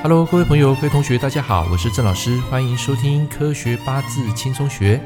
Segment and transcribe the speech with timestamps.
[0.00, 4.96] Hello，各位朋友、各位同学，大家好，我是郑老师，欢迎收听《科学八字轻松学》。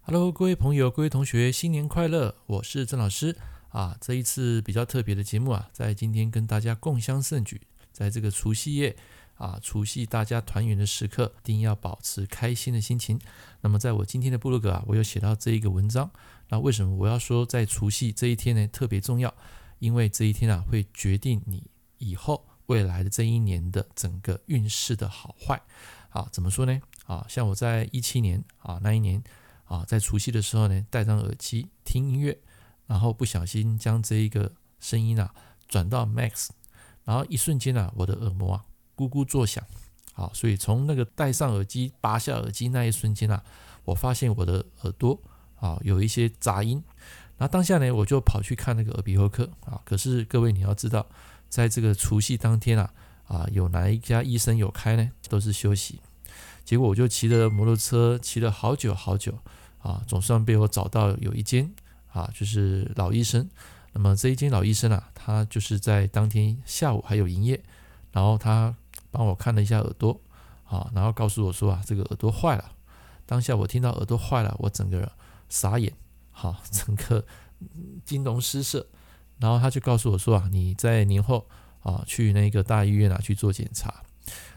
[0.00, 2.34] Hello，各位朋友、各位同学，新年快乐！
[2.46, 3.36] 我是郑老师
[3.68, 3.94] 啊。
[4.00, 7.60] 这一次比较特别的节目啊，在今天跟大家共襄盛举，
[7.92, 8.96] 在这个除夕夜
[9.34, 13.20] 啊，除夕大家团圆的时刻，一定要保持开心的心情。
[13.60, 16.10] 那么，在我今天的部落格啊，我有写到这一个文章。
[16.48, 18.66] 那为什么我要说在除夕这一天呢？
[18.68, 19.34] 特别重要。
[19.82, 21.68] 因为这一天啊，会决定你
[21.98, 25.60] 以后未来的这一年的整个运势的好坏。
[26.10, 26.80] 啊，怎么说呢？
[27.04, 29.20] 啊，像我在一七年啊那一年
[29.64, 32.38] 啊，在除夕的时候呢，戴上耳机听音乐，
[32.86, 35.34] 然后不小心将这一个声音啊
[35.66, 36.50] 转到 max，
[37.02, 38.64] 然后一瞬间啊，我的耳膜啊
[38.94, 39.64] 咕咕作响。
[40.12, 43.42] 好，所以从那个戴上耳机拔下耳机那一瞬间啊，
[43.84, 45.20] 我发现我的耳朵
[45.56, 46.80] 啊有一些杂音。
[47.42, 49.80] 那当下呢，我就跑去看那个耳鼻喉科啊。
[49.84, 51.04] 可是各位你要知道，
[51.48, 52.94] 在这个除夕当天啊，
[53.26, 55.10] 啊，有哪一家医生有开呢？
[55.28, 55.98] 都是休息。
[56.64, 59.36] 结果我就骑着摩托车骑了好久好久
[59.80, 61.68] 啊，总算被我找到有一间
[62.12, 63.50] 啊，就是老医生。
[63.92, 67.60] 那么这一间老医生啊，他就是在当天下午还有营业，
[68.12, 68.72] 然后他
[69.10, 70.20] 帮我看了一下耳朵
[70.64, 72.70] 啊，然后告诉我说啊，这个耳朵坏了。
[73.26, 75.10] 当下我听到耳朵坏了，我整个
[75.48, 75.92] 傻眼。
[76.32, 77.24] 好，整个
[78.04, 78.84] 金融失色，
[79.38, 81.46] 然后他就告诉我说啊，你在年后
[81.80, 84.02] 啊去那个大医院啊去做检查。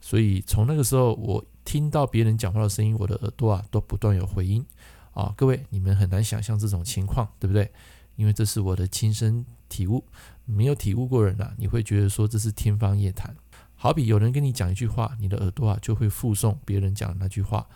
[0.00, 4.64] 所以从那个时候，我听到别人讲话的声音，我的耳朵啊都不断有回音
[5.12, 5.34] 啊。
[5.36, 7.70] 各位，你们很难想象这种情况，对不对？
[8.14, 10.04] 因为这是我的亲身体悟，
[10.44, 13.34] 没有体悟过人啊，你会觉得说这是天方夜谭。
[13.74, 17.66] 好比有人跟你讲一句话，你的耳朵啊就会附送别人讲的那句话。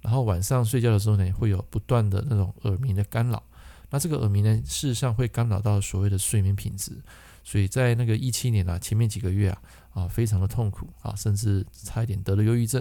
[0.00, 3.42] 然后晚上睡觉的时候呢，会有不断的那种耳鸣的干扰。
[3.90, 6.92] 那这个耳鸣呢，事实上会干扰到所谓的睡眠品质。
[7.42, 9.62] 所以在那个一七年啊，前面几个月啊，
[9.94, 12.80] 啊，非常的痛苦啊，甚至差一点得了忧郁症。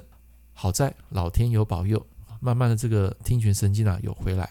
[0.54, 2.06] 好在老天有保佑，
[2.40, 4.50] 慢慢的这个听觉神经啊有回来。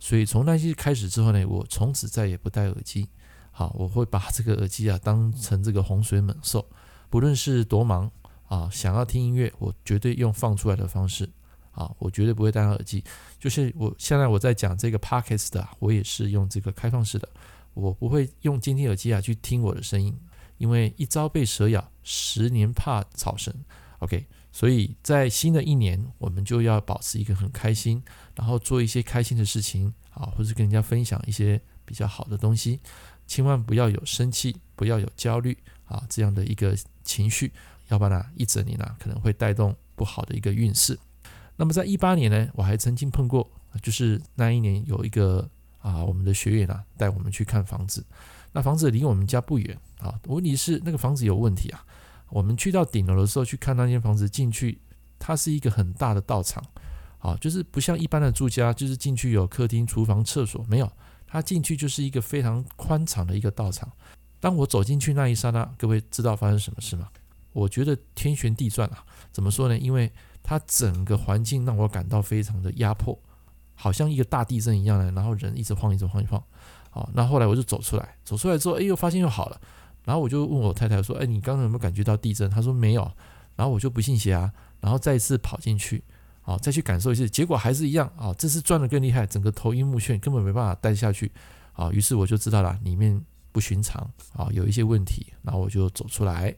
[0.00, 3.08] 所以从那期开始之后呢，我从此再也不戴耳机。
[3.52, 6.66] 好，我会把这个耳机啊当成这个洪水猛兽，
[7.08, 8.10] 不论是多忙
[8.48, 11.28] 啊，想要听音乐，我绝对用放出来的方式。
[11.72, 13.02] 啊，我绝对不会戴上耳机。
[13.38, 17.28] 就是我现在我在讲这个 podcast 的，我也是用这个开放式的，
[17.74, 20.16] 我不会用监听耳机啊去听我的声音，
[20.58, 23.52] 因为一朝被蛇咬，十年怕草绳。
[23.98, 28.02] OK，所以在新的一年，我们就要保持一个很开心，
[28.34, 32.80] 然后做一些开心的事情啊，或者跟人家分享一些比较好的东西，
[33.26, 37.52] 千万不要有生气，不要有焦虑啊这样的一个情绪，
[37.88, 40.98] 要不然呢一整年呢可能会带动不好的一个运势。
[41.56, 43.48] 那么在一八年呢，我还曾经碰过，
[43.82, 45.48] 就是那一年有一个
[45.80, 48.04] 啊，我们的学员啊带我们去看房子，
[48.52, 51.84] 那房子离我们家不远啊，问题是那个房子有问题啊。
[52.30, 54.78] 我们去到顶楼的时候去看那间房子，进去
[55.18, 56.64] 它是一个很大的道场，
[57.18, 60.90] 啊，就是不像一般的住家，就是进去有客厅、厨房、厕所，没有，
[61.26, 63.92] 它进去就是一个非常宽敞的一个道场。
[64.40, 67.08] 当我走进去那一刹那，各位知道发生什么事吗？
[67.52, 69.78] 我觉得天旋地转啊，怎么说呢？
[69.78, 70.10] 因为
[70.42, 73.18] 它整个环境让我感到非常的压迫，
[73.74, 76.42] 好像一个大地震一样的，然后人一直晃，一直晃，一晃。
[76.90, 79.60] 好，那后来我就走出来，走出来之后，哎又，发现又好了。
[80.04, 83.10] 然后我就问我太太说：“哎，你刚才有没有感觉到地震？”她说没有。
[83.54, 86.02] 然后我就不信邪啊，然后再一次跑进去，
[86.40, 88.34] 好，再去感受一次，结果还是一样啊。
[88.36, 91.30] 这次转得更厉害，整个头晕目眩，根本没办法待下去。
[91.72, 95.32] 啊，于是我就知道了里面不寻常啊，有一些问题。
[95.42, 96.54] 然后我就走出来。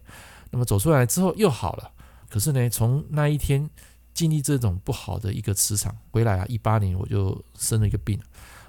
[0.50, 1.90] 那么走出来之后又好了。
[2.34, 3.70] 可是呢，从那一天
[4.12, 8.20] 经历这种不好的一个磁场回来啊，一八年我就生了一个病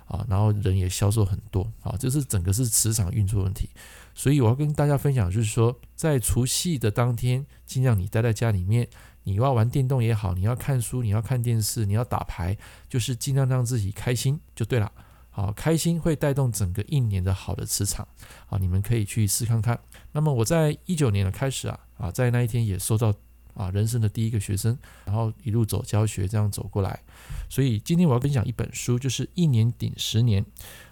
[0.06, 3.68] 啊，然后人也消瘦很多啊，就是整个是磁场运作问题。
[4.14, 8.88] 所以我要跟大家分享，就是说在除夕的当天，尽量你待在家里面，
[9.24, 12.56] 你要玩电动也好，你要看书，你要看电视，你要打牌，
[12.88, 14.92] 就是尽量让自己开心就对了。
[15.31, 18.08] 好，开心会带动整个一年的好的磁场
[18.48, 19.80] 啊，你们可以去试看看。
[20.12, 23.12] 那么我在一九年的开始啊啊，在那一天也收到。
[23.56, 27.00] 啊，人生的第一个学生，然后一路走教学，这样走过来。
[27.50, 30.44] 所以今天我要分享一本书，就是《一年顶十年》。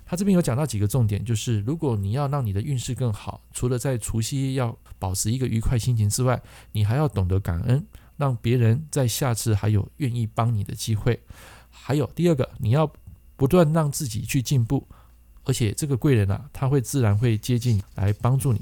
[0.05, 7.85] 他这边有讲到几个重点，就是如果你要让你的运势更好，除了在除夕要保持一个愉快心情之外，你还要懂得感恩，
[8.17, 11.19] 让别人在下次还有愿意帮你的机会。
[11.69, 12.91] 还有第二个，你要
[13.35, 14.87] 不断让自己去进步，
[15.43, 18.61] 而且这个贵人啊，他会自然会接近来帮助你。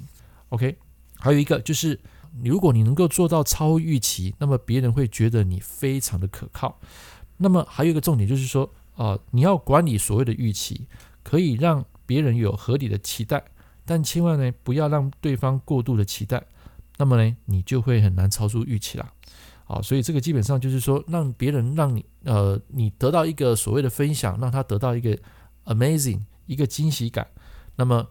[0.50, 0.78] OK，
[1.20, 2.00] 还有一个就是。
[2.44, 6.80] 如果你能够做到超预期，那么别人会觉得你非常的可靠。
[7.38, 10.88] 那么还有一个重点就是说，啊、你要管理所谓的预期，
[11.24, 13.44] 可以让别人有合理的期待，
[13.86, 16.44] 但千万呢不要让对方过度的期待，
[16.98, 19.12] 那么呢你就会很难超出预期啦。
[19.66, 25.18] 好，所以这个基本上就是说，让别人让你呃你得到一个所谓的分享，让他得到一个
[25.66, 27.28] amazing 一个惊喜感。
[27.76, 28.08] 那么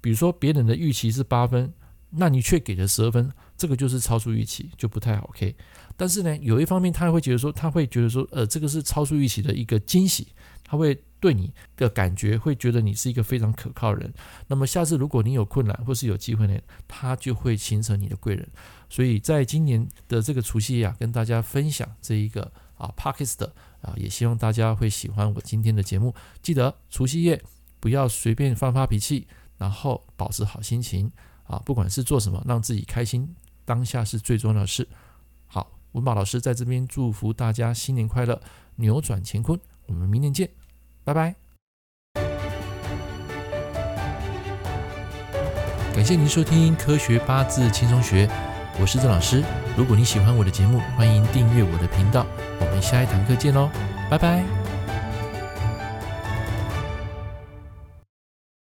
[0.00, 1.72] 比如说别人的预期是八分，
[2.16, 5.24] 那你却给了十二分，这个就是超出预期，就不太好。
[5.30, 5.54] OK，
[5.96, 10.28] 但是呢有一方面他会觉得说，他会觉得说，呃这个是超出预期的一个惊喜，
[10.62, 11.02] 他会。
[11.20, 14.12] 对你的感觉会觉得你是一个非常可靠的人，
[14.46, 16.54] 那么下次如果你有困难或是有机会呢，
[16.86, 18.46] 他就会形成你的贵人。
[18.90, 23.42] 所以在今年的这个除夕夜啊，跟大家分享这一个啊 Podcast
[23.80, 26.14] 啊，也希望大家会喜欢我今天的节目。
[26.42, 27.42] 记得除夕夜
[27.80, 29.26] 不要随便发发脾气，
[29.56, 31.10] 然后保持好心情
[31.44, 34.86] 啊，不管是做什么，让自己开心，当下是最重要的事。
[35.46, 38.40] 好，文宝老师在这边祝福大家新年快乐，
[38.76, 39.58] 扭转乾坤。
[39.86, 40.50] 我们明年见。
[41.04, 41.34] 拜拜！
[45.94, 48.26] 感谢您收听《科学八字轻松学》，
[48.80, 49.44] 我是郑老师。
[49.76, 52.26] 如果你喜欢我的节目，欢迎订阅我的频道。
[52.58, 53.70] 我们下一堂课见喽，
[54.10, 54.63] 拜拜！